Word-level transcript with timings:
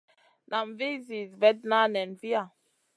Nan 0.49 0.67
vih 0.77 0.97
zi 1.07 1.19
vetna 1.41 1.81
nen 1.93 2.11
viya. 2.19 2.43